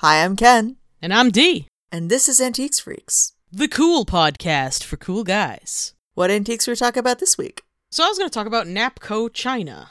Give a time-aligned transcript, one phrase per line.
[0.00, 1.66] Hi, I'm Ken, And I'm Dee.
[1.92, 3.34] and this is Antiques Freaks.
[3.52, 5.92] the cool podcast for cool guys.
[6.14, 7.64] What antiques we talking about this week?
[7.90, 9.90] So I was going to talk about Napco China.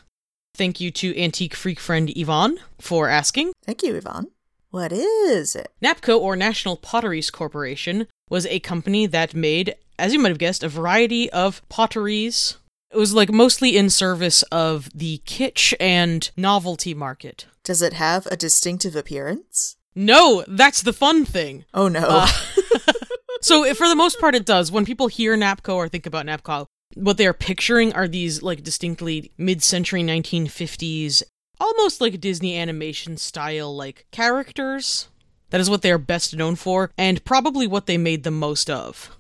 [0.56, 3.52] Thank you to antique freak friend Yvonne for asking.
[3.64, 4.32] Thank you, Yvonne.
[4.72, 5.72] What is it?
[5.80, 10.64] Napco, or National Potteries Corporation, was a company that made, as you might have guessed,
[10.64, 12.58] a variety of potteries.
[12.90, 17.46] It was like mostly in service of the kitsch and novelty market.
[17.64, 19.76] Does it have a distinctive appearance?
[19.96, 21.66] No, that's the fun thing.
[21.74, 22.06] Oh no.
[22.08, 22.28] Uh,
[23.42, 24.72] so for the most part it does.
[24.72, 29.32] When people hear napco or think about napco what they're picturing are these like distinctly
[29.38, 31.24] mid-century 1950s
[31.60, 35.08] almost like disney animation style like characters.
[35.52, 39.18] That is what they're best known for and probably what they made the most of.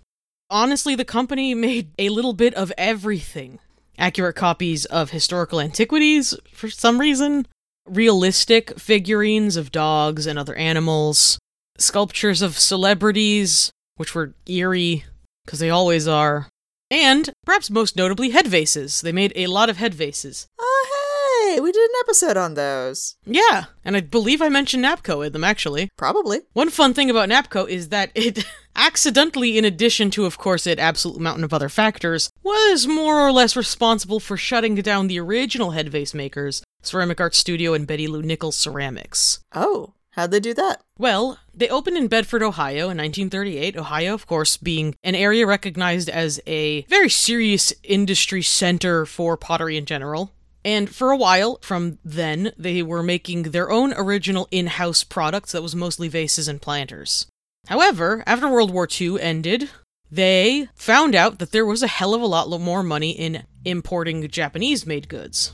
[0.49, 3.59] Honestly the company made a little bit of everything.
[3.97, 7.45] Accurate copies of historical antiquities for some reason
[7.89, 11.39] realistic figurines of dogs and other animals
[11.81, 15.05] sculptures of celebrities, which were eerie,
[15.45, 16.49] because they always are,
[16.91, 19.01] and perhaps most notably head vases.
[19.01, 20.47] They made a lot of head vases.
[20.59, 23.15] oh, hey, we did an episode on those.
[23.25, 25.89] Yeah, and I believe I mentioned Napco in them actually.
[25.97, 26.41] Probably.
[26.53, 30.79] One fun thing about Napco is that it accidentally, in addition to, of course, it
[30.79, 35.71] absolute mountain of other factors, was more or less responsible for shutting down the original
[35.71, 39.39] head vase makers, Ceramic Art Studio and Betty Lou Nichols Ceramics.
[39.53, 40.81] Oh, how'd they do that?
[40.97, 43.77] Well, they opened in Bedford, Ohio in 1938.
[43.77, 49.77] Ohio, of course, being an area recognized as a very serious industry center for pottery
[49.77, 50.33] in general.
[50.63, 55.53] And for a while from then, they were making their own original in house products
[55.53, 57.27] that was mostly vases and planters.
[57.67, 59.69] However, after World War II ended,
[60.11, 64.27] they found out that there was a hell of a lot more money in importing
[64.27, 65.53] Japanese made goods.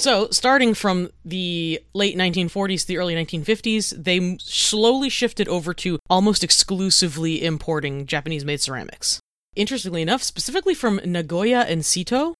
[0.00, 5.98] So, starting from the late 1940s to the early 1950s, they slowly shifted over to
[6.08, 9.20] almost exclusively importing Japanese made ceramics.
[9.56, 12.32] Interestingly enough, specifically from Nagoya and Seto.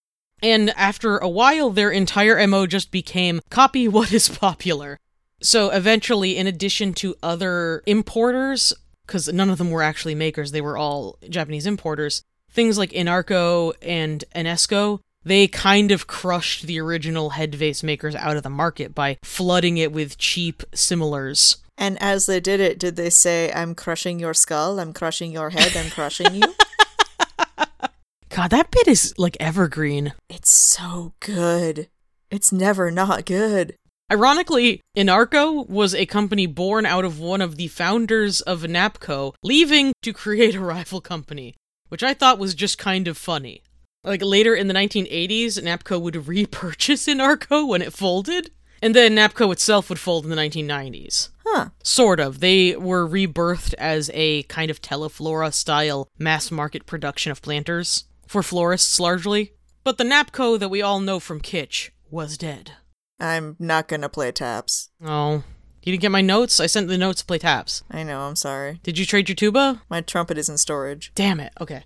[0.43, 4.97] And after a while, their entire MO just became copy what is popular.
[5.43, 8.73] So, eventually, in addition to other importers,
[9.07, 13.75] because none of them were actually makers, they were all Japanese importers, things like Inarco
[13.83, 18.95] and Enesco they kind of crushed the original head vase makers out of the market
[18.95, 21.59] by flooding it with cheap similars.
[21.77, 25.51] And as they did it, did they say, I'm crushing your skull, I'm crushing your
[25.51, 26.55] head, I'm crushing you?
[28.29, 30.13] God, that bit is like evergreen.
[30.29, 31.89] It's so good.
[32.31, 33.75] It's never not good.
[34.13, 39.93] Ironically, Inarco was a company born out of one of the founders of Napco leaving
[40.03, 41.55] to create a rival company,
[41.89, 43.63] which I thought was just kind of funny.
[44.03, 48.51] Like later in the 1980s, Napco would repurchase Inarco when it folded,
[48.81, 51.29] and then Napco itself would fold in the 1990s.
[51.47, 51.71] Huh.
[51.83, 52.41] Sort of.
[52.41, 58.43] They were rebirthed as a kind of Teleflora style mass market production of planters, for
[58.43, 59.53] florists largely.
[59.85, 62.73] But the Napco that we all know from Kitsch was dead.
[63.19, 64.91] I'm not gonna play taps.
[65.05, 65.43] Oh.
[65.83, 66.61] You didn't get my notes?
[66.61, 67.83] I sent the notes to play taps.
[67.91, 68.81] I know, I'm sorry.
[68.83, 69.83] Did you trade your tuba?
[69.89, 71.11] My trumpet is in storage.
[71.15, 71.53] Damn it.
[71.61, 71.85] Okay.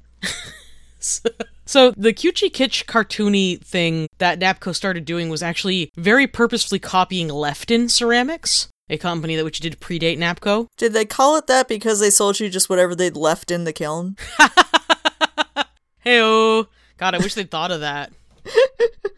[0.98, 1.28] so,
[1.66, 7.28] so the Kyuchi Kitsch cartoony thing that Napco started doing was actually very purposefully copying
[7.28, 10.68] Lefton Ceramics, a company that which did predate Napco.
[10.76, 13.72] Did they call it that because they sold you just whatever they'd left in the
[13.72, 14.16] kiln?
[16.04, 16.66] Heyo.
[16.96, 18.12] God, I wish they'd thought of that.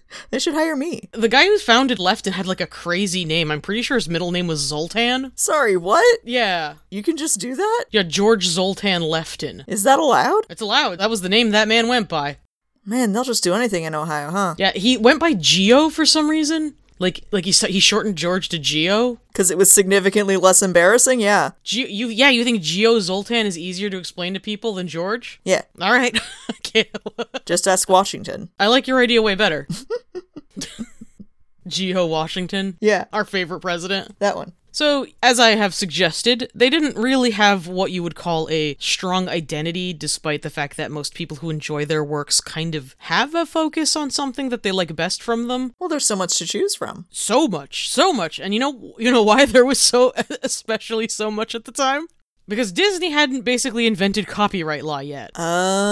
[0.31, 1.09] They should hire me.
[1.13, 3.51] The guy who founded Lefton had like a crazy name.
[3.51, 5.33] I'm pretty sure his middle name was Zoltan.
[5.35, 6.21] Sorry, what?
[6.25, 6.75] Yeah.
[6.91, 7.85] You can just do that?
[7.91, 9.65] Yeah, George Zoltan Lefton.
[9.67, 10.47] Is that allowed?
[10.49, 10.99] It's allowed.
[10.99, 12.39] That was the name that man went by.
[12.85, 14.55] Man, they'll just do anything in Ohio, huh?
[14.59, 16.77] Yeah, he went by Geo for some reason.
[16.99, 19.19] Like, like he he shortened George to Geo.
[19.29, 21.21] Because it was significantly less embarrassing?
[21.21, 21.51] Yeah.
[21.63, 25.41] Geo, you yeah, you think Geo Zoltan is easier to explain to people than George?
[25.45, 25.63] Yeah.
[25.81, 26.19] All right.
[27.47, 28.49] Just ask Washington.
[28.59, 29.67] I like your idea way better.
[31.67, 34.19] Geo Washington, Yeah, our favorite president.
[34.21, 34.53] that one.
[34.77, 39.27] So, as I have suggested, they didn't really have what you would call a strong
[39.27, 43.47] identity, despite the fact that most people who enjoy their works kind of have a
[43.47, 45.73] focus on something that they like best from them.
[45.79, 47.07] Well, there's so much to choose from.
[47.09, 48.39] So much, so much.
[48.39, 50.13] And you know, you know why there was so
[50.43, 52.09] especially so much at the time?
[52.49, 55.31] Because Disney hadn't basically invented copyright law yet.
[55.35, 55.87] Oh.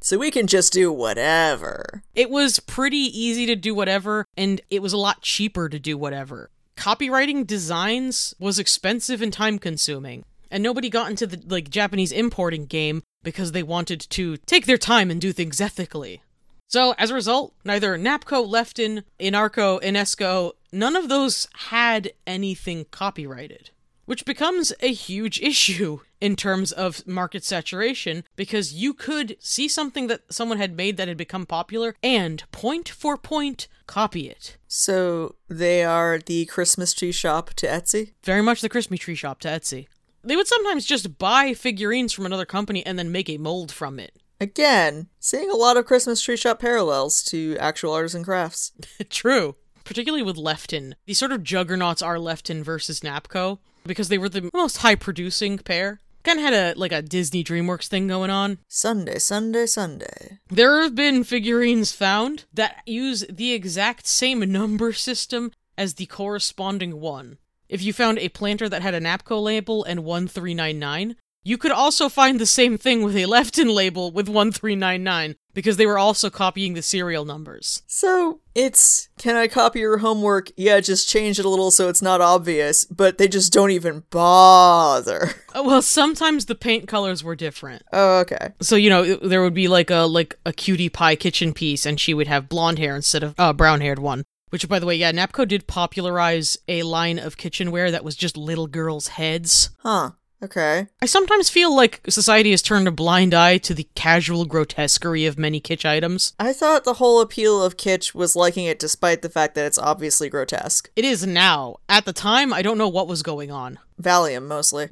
[0.00, 2.02] So we can just do whatever.
[2.14, 5.98] It was pretty easy to do whatever, and it was a lot cheaper to do
[5.98, 6.50] whatever.
[6.78, 12.64] Copywriting designs was expensive and time consuming, and nobody got into the like Japanese importing
[12.64, 16.22] game because they wanted to take their time and do things ethically.
[16.68, 23.70] So, as a result, neither Napco, Lefton, Inarco, Enesco, none of those had anything copyrighted,
[24.04, 30.06] which becomes a huge issue in terms of market saturation because you could see something
[30.08, 34.56] that someone had made that had become popular and point for point copy it.
[34.66, 38.12] So they are the Christmas tree shop to Etsy?
[38.24, 39.86] Very much the Christmas tree shop to Etsy.
[40.22, 43.98] They would sometimes just buy figurines from another company and then make a mold from
[43.98, 44.16] it.
[44.40, 48.72] Again, seeing a lot of Christmas tree shop parallels to actual artisan crafts.
[49.10, 49.56] True.
[49.88, 50.96] Particularly with Lefton.
[51.06, 55.56] These sort of juggernauts are Lefton versus Napco because they were the most high producing
[55.56, 55.98] pair.
[56.24, 58.58] Kind of had a like a Disney DreamWorks thing going on.
[58.68, 60.40] Sunday, Sunday, Sunday.
[60.50, 67.00] There have been figurines found that use the exact same number system as the corresponding
[67.00, 67.38] one.
[67.70, 72.08] If you found a planter that had a Napco label and 1399, you could also
[72.08, 76.74] find the same thing with a Lefton label with 1399 because they were also copying
[76.74, 77.82] the serial numbers.
[77.86, 80.50] So it's can I copy your homework?
[80.56, 84.04] Yeah, just change it a little so it's not obvious, but they just don't even
[84.10, 85.30] bother.
[85.54, 87.82] Uh, Well, sometimes the paint colors were different.
[87.92, 88.50] Oh, okay.
[88.60, 91.86] So you know, it- there would be like a like a cutie pie kitchen piece,
[91.86, 94.24] and she would have blonde hair instead of uh, brown haired one.
[94.50, 98.36] Which, by the way, yeah, Napco did popularize a line of kitchenware that was just
[98.36, 99.70] little girls' heads.
[99.80, 100.12] Huh.
[100.42, 100.86] Okay.
[101.02, 105.38] I sometimes feel like society has turned a blind eye to the casual grotesquerie of
[105.38, 106.34] many kitsch items.
[106.38, 109.78] I thought the whole appeal of kitsch was liking it despite the fact that it's
[109.78, 110.90] obviously grotesque.
[110.94, 111.76] It is now.
[111.88, 113.78] At the time, I don't know what was going on.
[114.02, 114.88] Valium, mostly.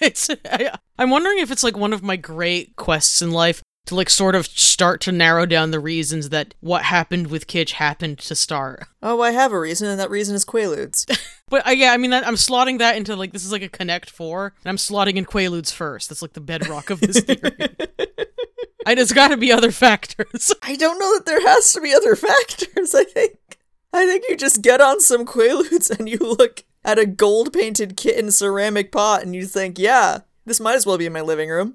[0.00, 0.28] It's.
[0.44, 4.08] I, I'm wondering if it's like one of my great quests in life to like
[4.10, 8.34] sort of start to narrow down the reasons that what happened with Kitsch happened to
[8.34, 8.86] start.
[9.02, 11.06] oh, I have a reason, and that reason is Quaaludes.
[11.50, 13.68] But uh, yeah, I mean, that, I'm slotting that into like this is like a
[13.68, 16.08] Connect Four, and I'm slotting in Quaaludes first.
[16.08, 17.56] That's like the bedrock of this theory.
[18.86, 20.52] and it's got to be other factors.
[20.62, 23.58] I don't know that there has to be other factors, I think.
[23.92, 27.96] I think you just get on some Quaaludes and you look at a gold painted
[27.96, 31.50] kitten ceramic pot and you think, yeah, this might as well be in my living
[31.50, 31.74] room.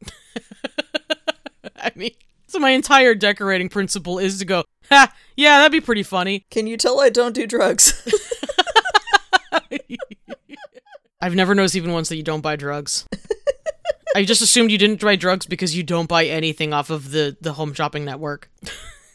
[1.89, 2.11] I mean,
[2.47, 6.45] so my entire decorating principle is to go, ha, yeah, that'd be pretty funny.
[6.49, 8.01] Can you tell I don't do drugs?
[11.21, 13.07] I've never noticed even once that you don't buy drugs.
[14.15, 17.35] I just assumed you didn't buy drugs because you don't buy anything off of the,
[17.41, 18.49] the home shopping network.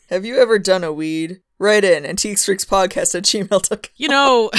[0.08, 1.40] have you ever done a weed?
[1.58, 3.81] Write in antiquesfreakspodcast at gmail.com.
[3.96, 4.50] You know.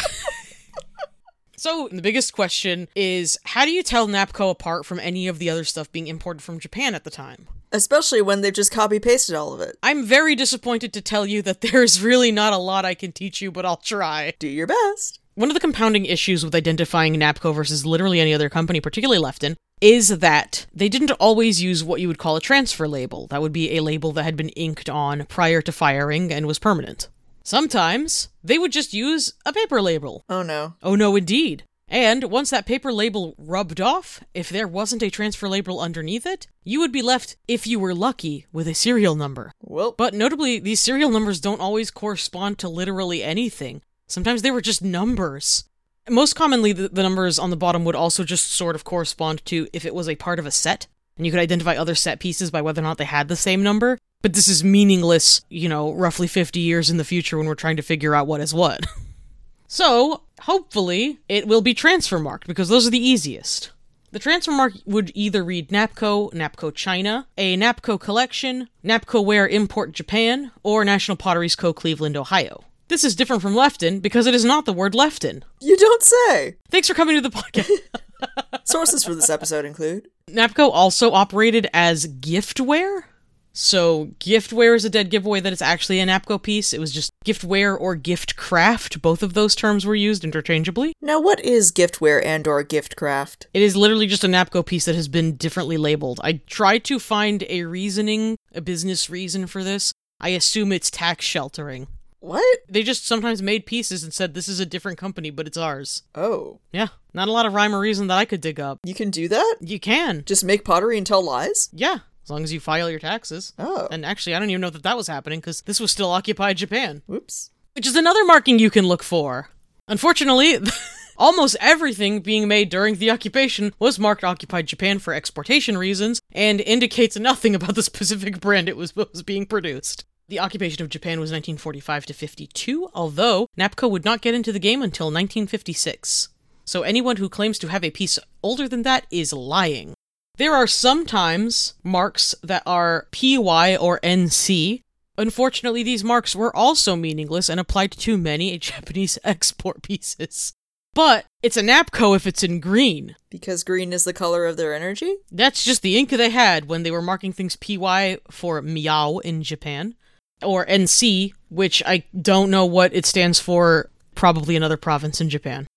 [1.62, 5.48] So, the biggest question is how do you tell Napco apart from any of the
[5.48, 7.48] other stuff being imported from Japan at the time?
[7.72, 9.78] Especially when they've just copy pasted all of it.
[9.84, 13.44] I'm very disappointed to tell you that there's really not a lot I can teach
[13.44, 14.34] you, but I'll try.
[14.40, 15.20] Do your best.
[15.36, 19.56] One of the compounding issues with identifying Napco versus literally any other company, particularly Lefton,
[19.82, 23.28] is that they didn't always use what you would call a transfer label.
[23.28, 26.58] That would be a label that had been inked on prior to firing and was
[26.58, 27.08] permanent.
[27.44, 30.24] Sometimes they would just use a paper label.
[30.30, 30.76] Oh no.
[30.82, 31.64] Oh no, indeed.
[31.88, 36.48] And once that paper label rubbed off, if there wasn't a transfer label underneath it,
[36.64, 39.52] you would be left, if you were lucky, with a serial number.
[39.60, 43.82] Well, But notably, these serial numbers don't always correspond to literally anything.
[44.08, 45.66] Sometimes they were just numbers.
[46.10, 49.68] Most commonly, the, the numbers on the bottom would also just sort of correspond to
[49.74, 50.88] if it was a part of a set,
[51.18, 53.62] and you could identify other set pieces by whether or not they had the same
[53.62, 53.98] number.
[54.22, 57.78] But this is meaningless, you know, roughly 50 years in the future when we're trying
[57.78, 58.86] to figure out what is what.
[59.68, 63.72] so, hopefully, it will be transfer marked because those are the easiest.
[64.12, 69.94] The transfer mark would either read Napco, Napco China, a Napco Collection, Napco Ware Import
[69.94, 71.72] Japan, or National Potteries Co.
[71.72, 72.66] Cleveland, Ohio.
[72.90, 75.46] This is different from Lefton because it is not the word Lefton.
[75.62, 76.58] you don't say.
[76.70, 77.70] Thanks for coming to the podcast.
[78.64, 83.04] Sources for this episode include Napco also operated as giftware.
[83.54, 86.74] So, giftware is a dead giveaway that it's actually an Napco piece.
[86.74, 89.02] It was just giftware or gift craft.
[89.02, 90.94] Both of those terms were used interchangeably.
[91.02, 93.48] Now, what is giftware and or gift craft?
[93.54, 96.22] It is literally just a Napco piece that has been differently labeled.
[96.24, 99.92] I tried to find a reasoning, a business reason for this.
[100.20, 101.88] I assume it's tax sheltering.
[102.20, 102.60] What?
[102.70, 106.04] They just sometimes made pieces and said this is a different company, but it's ours.
[106.14, 108.78] Oh, Yeah, not a lot of rhyme or reason that I could dig up.
[108.86, 109.56] you can do that?
[109.60, 110.24] You can.
[110.26, 111.70] Just make pottery and tell lies?
[111.74, 112.00] Yeah,
[112.32, 113.54] long as you file your taxes.
[113.60, 116.10] Oh, And actually, I don't even know that that was happening because this was still
[116.12, 117.52] occupied Japan, whoops.
[117.74, 119.50] which is another marking you can look for.
[119.88, 120.58] Unfortunately,
[121.18, 126.62] almost everything being made during the occupation was marked occupied Japan for exportation reasons and
[126.62, 130.06] indicates nothing about the specific brand it was, was being produced.
[130.30, 134.60] The occupation of Japan was 1945 to 52, although Napco would not get into the
[134.60, 136.30] game until 1956.
[136.64, 139.94] So anyone who claims to have a piece older than that is lying.
[140.42, 144.82] There are sometimes marks that are PY or NC.
[145.16, 150.54] Unfortunately, these marks were also meaningless and applied to too many Japanese export pieces.
[150.96, 153.16] But it's a Napco if it's in green.
[153.30, 155.18] Because green is the color of their energy?
[155.32, 159.44] That's just the ink they had when they were marking things PY for Meow in
[159.44, 159.94] Japan.
[160.42, 165.68] Or NC, which I don't know what it stands for, probably another province in Japan.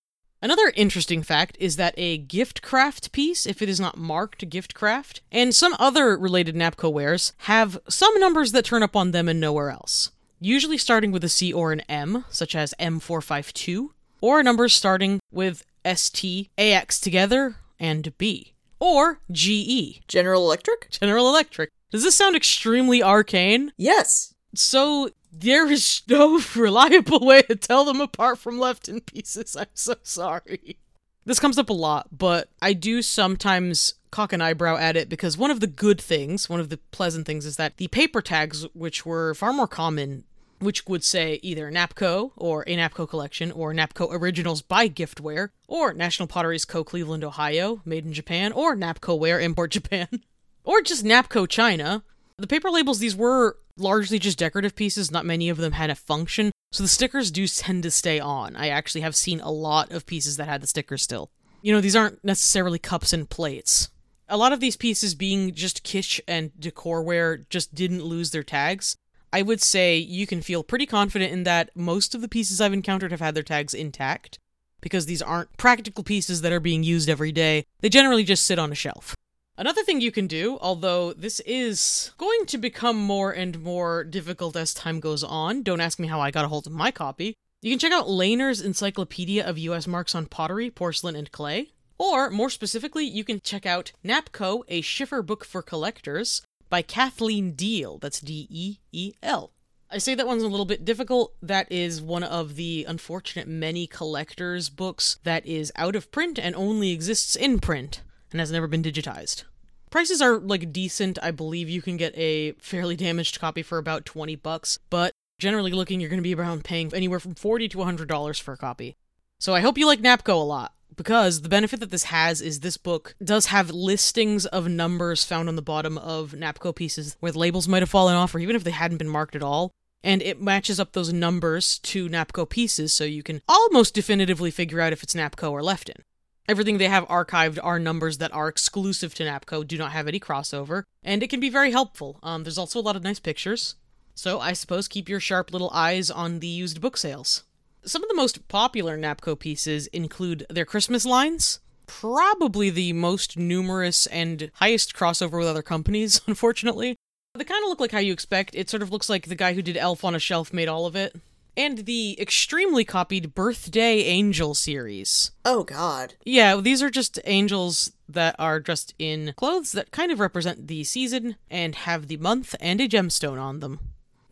[0.41, 4.75] Another interesting fact is that a gift craft piece, if it is not marked gift
[4.75, 9.27] craft, and some other related Napco wares have some numbers that turn up on them
[9.27, 10.11] and nowhere else.
[10.39, 13.89] Usually starting with a C or an M, such as M452,
[14.21, 18.53] or numbers starting with ST, AX together, and B.
[18.79, 20.89] Or GE, General Electric?
[20.91, 21.69] General Electric.
[21.91, 23.71] Does this sound extremely arcane?
[23.77, 24.33] Yes.
[24.53, 29.55] So there is no reliable way to tell them apart from Lefton pieces.
[29.55, 30.77] I'm so sorry.
[31.25, 35.37] This comes up a lot, but I do sometimes cock an eyebrow at it because
[35.37, 38.65] one of the good things, one of the pleasant things, is that the paper tags,
[38.73, 40.23] which were far more common,
[40.59, 45.93] which would say either Napco or a Napco collection or Napco Originals by Giftware or
[45.93, 46.83] National Potteries Co.
[46.83, 50.07] Cleveland, Ohio, made in Japan, or Napco Ware Import Japan,
[50.63, 52.03] or just Napco China.
[52.37, 55.95] The paper labels, these were largely just decorative pieces, not many of them had a
[55.95, 58.55] function, so the stickers do tend to stay on.
[58.55, 61.29] I actually have seen a lot of pieces that had the stickers still.
[61.61, 63.89] You know, these aren't necessarily cups and plates.
[64.27, 68.95] A lot of these pieces being just kitsch and decorware just didn't lose their tags.
[69.31, 72.73] I would say you can feel pretty confident in that most of the pieces I've
[72.73, 74.39] encountered have had their tags intact
[74.81, 77.65] because these aren't practical pieces that are being used every day.
[77.81, 79.15] They generally just sit on a shelf.
[79.57, 84.57] Another thing you can do, although this is going to become more and more difficult
[84.57, 87.37] as time goes on, don't ask me how I got a hold of my copy,
[87.61, 91.69] you can check out Lehner's Encyclopedia of US Marks on Pottery, Porcelain, and Clay.
[91.97, 97.53] Or, more specifically, you can check out Napco, a Schiffer book for collectors by Kathleen
[97.53, 97.97] Deel.
[97.97, 99.53] That's D E E L.
[99.89, 101.33] I say that one's a little bit difficult.
[101.41, 106.57] That is one of the unfortunate many collectors' books that is out of print and
[106.57, 108.01] only exists in print
[108.35, 109.45] and has never been digitized.
[109.89, 111.17] Prices are like decent.
[111.23, 115.71] I believe you can get a fairly damaged copy for about 20 bucks, but generally
[115.71, 118.97] looking you're going to be around paying anywhere from 40 to $100 for a copy.
[119.39, 122.59] So I hope you like Napco a lot because the benefit that this has is
[122.59, 127.31] this book does have listings of numbers found on the bottom of Napco pieces where
[127.31, 129.71] the labels might have fallen off or even if they hadn't been marked at all.
[130.03, 134.81] And it matches up those numbers to Napco pieces so you can almost definitively figure
[134.81, 136.03] out if it's Napco or Lefton.
[136.47, 140.19] Everything they have archived are numbers that are exclusive to Napco, do not have any
[140.19, 142.19] crossover, and it can be very helpful.
[142.21, 143.75] Um, there's also a lot of nice pictures.
[144.13, 147.43] So I suppose keep your sharp little eyes on the used book sales.
[147.83, 154.05] Some of the most popular Napco pieces include their Christmas lines, probably the most numerous
[154.07, 156.95] and highest crossover with other companies, unfortunately.
[157.33, 158.55] They kind of look like how you expect.
[158.55, 160.85] It sort of looks like the guy who did Elf on a Shelf made all
[160.85, 161.15] of it.
[161.57, 165.31] And the extremely copied Birthday Angel series.
[165.45, 166.15] Oh, God.
[166.25, 170.83] Yeah, these are just angels that are dressed in clothes that kind of represent the
[170.83, 173.79] season and have the month and a gemstone on them.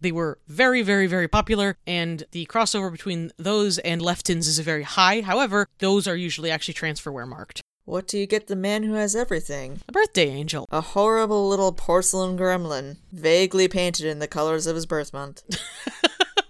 [0.02, 4.84] They were very, very, very popular, and the crossover between those and Leftons is very
[4.84, 5.22] high.
[5.22, 7.62] However, those are usually actually transferware marked.
[7.86, 9.80] What do you get the man who has everything?
[9.88, 10.68] A birthday angel.
[10.72, 15.42] A horrible little porcelain gremlin, vaguely painted in the colors of his birth month.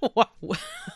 [0.15, 0.29] wow.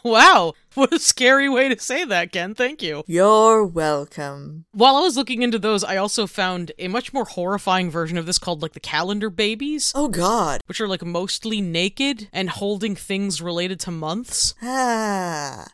[0.08, 2.56] Wow, what a scary way to say that, Ken.
[2.56, 3.04] Thank you.
[3.08, 4.66] You're welcome.
[4.72, 8.26] While I was looking into those, I also found a much more horrifying version of
[8.26, 9.92] this called like the calendar babies.
[9.94, 10.62] Oh god.
[10.68, 14.54] Which are like mostly naked and holding things related to months.
[14.62, 15.68] Ah.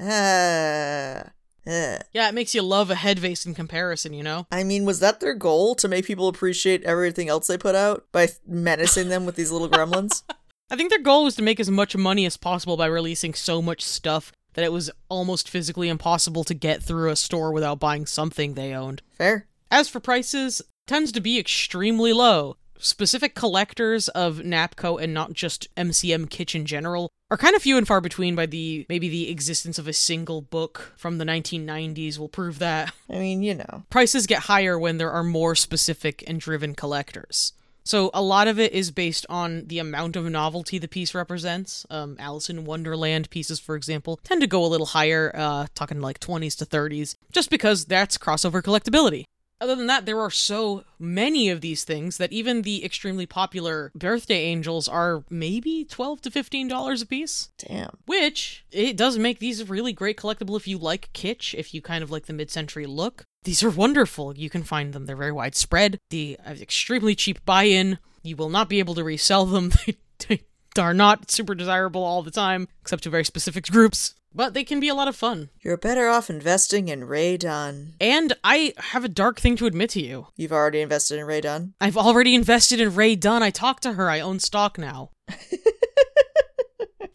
[0.00, 1.24] Ah.
[1.68, 4.46] Yeah, it makes you love a head vase in comparison, you know?
[4.50, 8.06] I mean, was that their goal to make people appreciate everything else they put out
[8.10, 10.22] by menacing them with these little gremlins?
[10.70, 13.62] I think their goal was to make as much money as possible by releasing so
[13.62, 18.04] much stuff that it was almost physically impossible to get through a store without buying
[18.04, 19.00] something they owned.
[19.12, 19.46] Fair.
[19.70, 22.56] As for prices, tends to be extremely low.
[22.78, 27.76] Specific collectors of Napco and not just MCM Kitsch in general are kind of few
[27.76, 32.18] and far between by the maybe the existence of a single book from the 1990s
[32.18, 32.92] will prove that.
[33.10, 33.84] I mean, you know.
[33.90, 37.52] Prices get higher when there are more specific and driven collectors.
[37.88, 41.86] So a lot of it is based on the amount of novelty the piece represents.
[41.88, 45.98] Um, Alice in Wonderland pieces, for example, tend to go a little higher, uh, talking
[45.98, 49.24] like 20s to 30s, just because that's crossover collectability.
[49.58, 53.90] Other than that, there are so many of these things that even the extremely popular
[53.94, 57.48] birthday angels are maybe twelve to fifteen dollars a piece.
[57.58, 57.96] Damn.
[58.06, 62.04] Which it does make these really great collectible if you like kitsch, if you kind
[62.04, 63.24] of like the mid-century look.
[63.48, 64.36] These are wonderful.
[64.36, 65.06] You can find them.
[65.06, 65.96] They're very widespread.
[66.10, 67.98] The uh, extremely cheap buy-in.
[68.22, 69.72] You will not be able to resell them.
[70.28, 70.42] They,
[70.74, 74.16] they are not super desirable all the time, except to very specific groups.
[74.34, 75.48] But they can be a lot of fun.
[75.62, 77.94] You're better off investing in Ray Dunn.
[78.00, 80.26] And I have a dark thing to admit to you.
[80.36, 81.74] You've already invested in Ray Dunn?
[81.80, 83.44] I've already invested in Ray Dunn.
[83.44, 84.10] I talked to her.
[84.10, 85.10] I own stock now.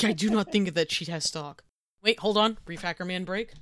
[0.01, 1.63] I do not think that she has stock.
[2.01, 2.57] Wait, hold on.
[2.65, 3.53] Brief Hacker Man break.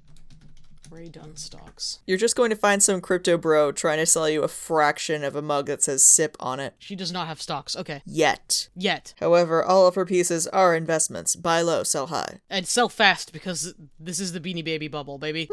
[0.92, 2.00] Ray Dunn stocks.
[2.06, 5.38] You're just going to find some crypto bro trying to sell you a fraction of
[5.38, 6.76] a mug that says SIP on it.
[6.80, 7.78] She does not have stocks.
[7.78, 8.02] Okay.
[8.06, 8.68] Yet.
[8.76, 9.14] Yet.
[9.20, 11.38] However, all of her pieces are investments.
[11.38, 12.42] Buy low, sell high.
[12.50, 15.50] And sell fast because this is the Beanie Baby bubble, baby.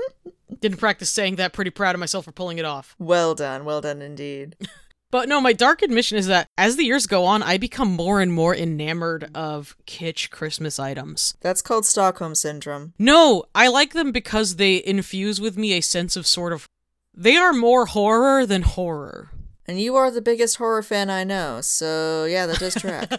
[0.61, 1.53] Didn't practice saying that.
[1.53, 2.97] Pretty proud of myself for pulling it off.
[2.99, 4.57] Well done, well done indeed.
[5.11, 8.21] But no, my dark admission is that as the years go on, I become more
[8.21, 11.35] and more enamored of kitsch Christmas items.
[11.41, 12.93] That's called Stockholm Syndrome.
[12.99, 16.67] No, I like them because they infuse with me a sense of sort of.
[17.15, 19.31] They are more horror than horror.
[19.67, 23.11] And you are the biggest horror fan I know, so yeah, that does track.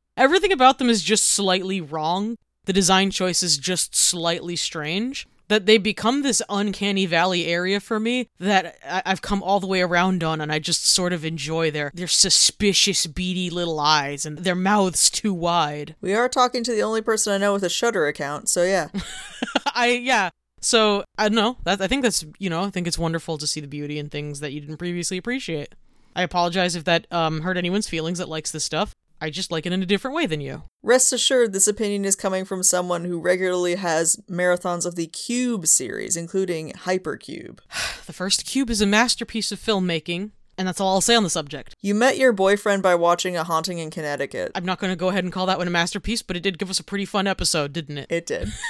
[0.16, 2.36] Everything about them is just slightly wrong.
[2.66, 7.98] The design choice is just slightly strange that they become this uncanny valley area for
[8.00, 11.24] me that I- have come all the way around on and I just sort of
[11.24, 15.96] enjoy their their suspicious beady little eyes and their mouths too wide.
[16.00, 18.88] we are talking to the only person I know with a Shudder account, so yeah.
[19.74, 20.30] I yeah.
[20.60, 21.56] So I don't know.
[21.64, 24.08] That I think that's you know I think it's wonderful to see the beauty in
[24.08, 25.74] things that you didn't previously appreciate.
[26.14, 28.94] I apologize if that um, hurt anyone's feelings that likes this stuff.
[29.20, 30.62] I just like it in a different way than you.
[30.82, 35.66] Rest assured, this opinion is coming from someone who regularly has marathons of the Cube
[35.66, 37.58] series, including Hypercube.
[38.06, 41.30] The first cube is a masterpiece of filmmaking, and that's all I'll say on the
[41.30, 41.76] subject.
[41.80, 44.50] You met your boyfriend by watching A Haunting in Connecticut.
[44.56, 46.58] I'm not going to go ahead and call that one a masterpiece, but it did
[46.58, 48.06] give us a pretty fun episode, didn't it?
[48.10, 48.48] It did.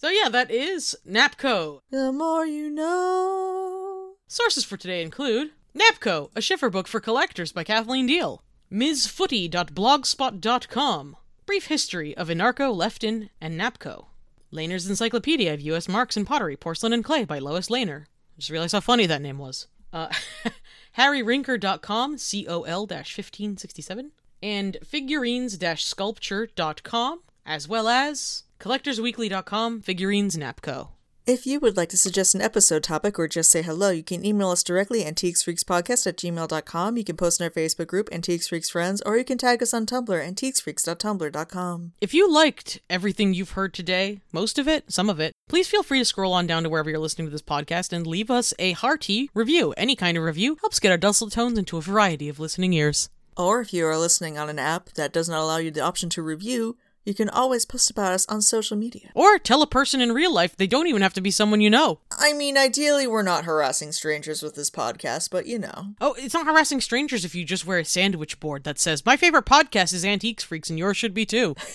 [0.00, 1.80] So yeah, that is Napco.
[1.90, 4.12] the more you know.
[4.28, 11.66] Sources for today include Napco, a Schiffer book for collectors by Kathleen Deel, MsFooty.blogspot.com, Brief
[11.66, 14.06] History of Inarco, Lefton, and Napco,
[14.52, 15.86] Lehner's Encyclopedia of U.S.
[15.88, 18.06] Marks in Pottery, Porcelain, and Clay by Lois Lehner.
[18.38, 19.68] Just realized how funny that name was.
[19.92, 20.08] Uh,
[20.98, 24.10] HarryRinker.com, C-O-L 1567,
[24.42, 30.88] and figurines-sculpture.com, as well as collectorsweekly.com, figurines Napco.
[31.28, 34.24] If you would like to suggest an episode topic or just say hello, you can
[34.24, 36.96] email us directly antiquesfreakspodcast at gmail.com.
[36.96, 39.74] You can post in our Facebook group, Antiques Freaks Friends, or you can tag us
[39.74, 41.92] on Tumblr, antiquesfreaks.tumblr.com.
[42.00, 45.82] If you liked everything you've heard today, most of it, some of it, please feel
[45.82, 48.54] free to scroll on down to wherever you're listening to this podcast and leave us
[48.58, 49.74] a hearty review.
[49.76, 53.10] Any kind of review helps get our dulcet tones into a variety of listening ears.
[53.36, 56.08] Or if you are listening on an app that does not allow you the option
[56.08, 59.10] to review, you can always post about us on social media.
[59.14, 61.70] Or tell a person in real life, they don't even have to be someone you
[61.70, 62.00] know.
[62.12, 65.94] I mean, ideally, we're not harassing strangers with this podcast, but you know.
[66.02, 69.16] Oh, it's not harassing strangers if you just wear a sandwich board that says, My
[69.16, 71.56] favorite podcast is Antiques Freaks and yours should be too.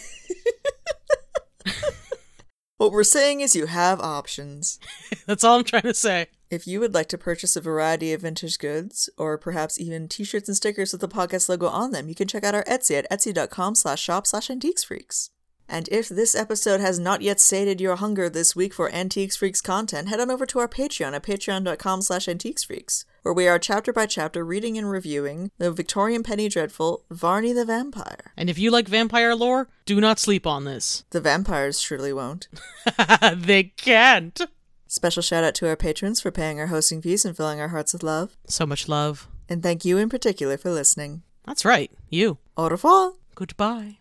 [2.78, 4.78] What we're saying is you have options.
[5.26, 6.28] That's all I'm trying to say.
[6.54, 10.48] If you would like to purchase a variety of vintage goods, or perhaps even t-shirts
[10.48, 13.10] and stickers with the podcast logo on them, you can check out our Etsy at
[13.10, 15.32] etsy.com slash shop slash antiques freaks.
[15.68, 19.62] And if this episode has not yet sated your hunger this week for Antiques Freaks
[19.62, 23.58] content, head on over to our Patreon at patreon.com slash antiques freaks, where we are
[23.58, 28.32] chapter by chapter reading and reviewing the Victorian Penny Dreadful, Varney the Vampire.
[28.38, 31.04] And if you like vampire lore, do not sleep on this.
[31.10, 32.48] The vampires surely won't.
[33.36, 34.40] they can't.
[34.94, 37.94] Special shout out to our patrons for paying our hosting fees and filling our hearts
[37.94, 38.38] with love.
[38.48, 39.28] So much love.
[39.50, 41.24] And thank you in particular for listening.
[41.48, 41.92] That's right.
[42.12, 42.38] You.
[42.56, 43.14] Au revoir!
[43.34, 43.98] Goodbye.